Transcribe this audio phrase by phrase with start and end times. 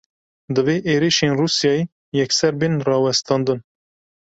[0.55, 1.81] Divê êrişên Rûsyayê
[2.17, 3.59] yekser bên rawestandin.